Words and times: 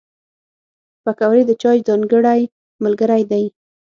پکورې 1.03 1.41
د 1.45 1.51
چای 1.61 1.79
ځانګړی 1.87 2.41
ملګری 2.83 3.23
دی 3.31 3.45